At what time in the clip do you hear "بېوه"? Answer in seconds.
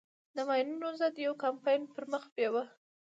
2.35-2.63